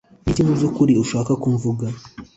niki 0.23 0.41
mubyukuri 0.47 0.93
ushaka 1.03 1.31
ko 1.41 1.47
mvuga 1.55 1.85